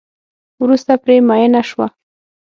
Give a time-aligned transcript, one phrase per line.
[0.61, 1.87] وروسته پرې میېنه شوه.